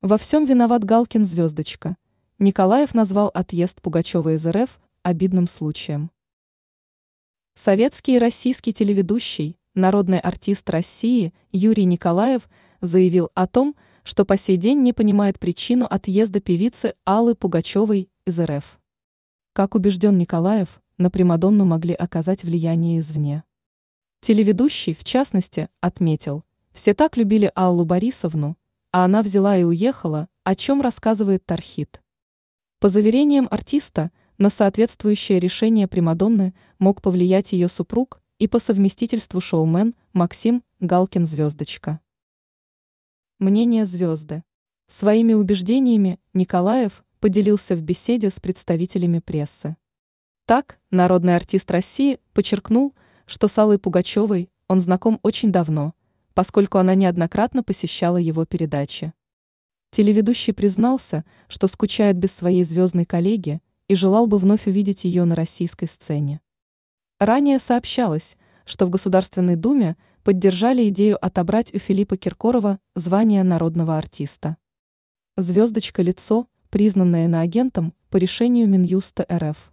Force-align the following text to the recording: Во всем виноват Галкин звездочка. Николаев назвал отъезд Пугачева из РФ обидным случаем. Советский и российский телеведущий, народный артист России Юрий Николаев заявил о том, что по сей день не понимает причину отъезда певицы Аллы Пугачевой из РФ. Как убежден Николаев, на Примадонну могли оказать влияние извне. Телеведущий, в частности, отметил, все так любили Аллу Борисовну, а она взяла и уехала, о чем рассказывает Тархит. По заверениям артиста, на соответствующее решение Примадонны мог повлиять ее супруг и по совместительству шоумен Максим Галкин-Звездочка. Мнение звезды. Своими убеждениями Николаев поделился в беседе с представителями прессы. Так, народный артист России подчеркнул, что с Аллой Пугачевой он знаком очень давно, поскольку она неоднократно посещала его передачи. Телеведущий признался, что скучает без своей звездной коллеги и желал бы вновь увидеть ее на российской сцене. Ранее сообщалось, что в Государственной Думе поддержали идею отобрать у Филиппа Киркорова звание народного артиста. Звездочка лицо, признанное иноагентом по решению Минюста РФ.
Во 0.00 0.16
всем 0.16 0.44
виноват 0.44 0.84
Галкин 0.84 1.24
звездочка. 1.24 1.96
Николаев 2.38 2.94
назвал 2.94 3.32
отъезд 3.34 3.82
Пугачева 3.82 4.34
из 4.34 4.46
РФ 4.46 4.78
обидным 5.02 5.48
случаем. 5.48 6.12
Советский 7.56 8.14
и 8.14 8.18
российский 8.20 8.72
телеведущий, 8.72 9.58
народный 9.74 10.20
артист 10.20 10.70
России 10.70 11.34
Юрий 11.50 11.84
Николаев 11.84 12.48
заявил 12.80 13.30
о 13.34 13.48
том, 13.48 13.74
что 14.04 14.24
по 14.24 14.36
сей 14.36 14.56
день 14.56 14.82
не 14.82 14.92
понимает 14.92 15.40
причину 15.40 15.84
отъезда 15.84 16.38
певицы 16.38 16.94
Аллы 17.04 17.34
Пугачевой 17.34 18.08
из 18.24 18.38
РФ. 18.38 18.78
Как 19.52 19.74
убежден 19.74 20.16
Николаев, 20.16 20.80
на 20.96 21.10
Примадонну 21.10 21.64
могли 21.64 21.94
оказать 21.94 22.44
влияние 22.44 23.00
извне. 23.00 23.42
Телеведущий, 24.20 24.94
в 24.94 25.02
частности, 25.02 25.68
отметил, 25.80 26.44
все 26.72 26.94
так 26.94 27.16
любили 27.16 27.50
Аллу 27.56 27.84
Борисовну, 27.84 28.56
а 28.98 29.04
она 29.04 29.22
взяла 29.22 29.56
и 29.56 29.62
уехала, 29.62 30.28
о 30.42 30.56
чем 30.56 30.80
рассказывает 30.80 31.46
Тархит. 31.46 32.02
По 32.80 32.88
заверениям 32.88 33.46
артиста, 33.48 34.10
на 34.38 34.50
соответствующее 34.50 35.38
решение 35.38 35.86
Примадонны 35.86 36.52
мог 36.80 37.00
повлиять 37.00 37.52
ее 37.52 37.68
супруг 37.68 38.20
и 38.40 38.48
по 38.48 38.58
совместительству 38.58 39.40
шоумен 39.40 39.94
Максим 40.14 40.64
Галкин-Звездочка. 40.80 42.00
Мнение 43.38 43.86
звезды. 43.86 44.42
Своими 44.88 45.34
убеждениями 45.34 46.18
Николаев 46.34 47.04
поделился 47.20 47.76
в 47.76 47.82
беседе 47.82 48.30
с 48.30 48.40
представителями 48.40 49.20
прессы. 49.20 49.76
Так, 50.44 50.80
народный 50.90 51.36
артист 51.36 51.70
России 51.70 52.18
подчеркнул, 52.32 52.96
что 53.26 53.46
с 53.46 53.56
Аллой 53.58 53.78
Пугачевой 53.78 54.50
он 54.66 54.80
знаком 54.80 55.20
очень 55.22 55.52
давно, 55.52 55.94
поскольку 56.38 56.78
она 56.78 56.94
неоднократно 56.94 57.64
посещала 57.64 58.16
его 58.16 58.44
передачи. 58.44 59.12
Телеведущий 59.90 60.52
признался, 60.52 61.24
что 61.48 61.66
скучает 61.66 62.16
без 62.16 62.30
своей 62.30 62.62
звездной 62.62 63.06
коллеги 63.06 63.60
и 63.88 63.96
желал 63.96 64.28
бы 64.28 64.38
вновь 64.38 64.68
увидеть 64.68 65.04
ее 65.04 65.24
на 65.24 65.34
российской 65.34 65.86
сцене. 65.86 66.40
Ранее 67.18 67.58
сообщалось, 67.58 68.36
что 68.66 68.86
в 68.86 68.90
Государственной 68.90 69.56
Думе 69.56 69.96
поддержали 70.22 70.88
идею 70.90 71.18
отобрать 71.20 71.74
у 71.74 71.80
Филиппа 71.80 72.16
Киркорова 72.16 72.78
звание 72.94 73.42
народного 73.42 73.98
артиста. 73.98 74.58
Звездочка 75.36 76.02
лицо, 76.02 76.46
признанное 76.70 77.24
иноагентом 77.24 77.94
по 78.10 78.16
решению 78.16 78.68
Минюста 78.68 79.26
РФ. 79.28 79.72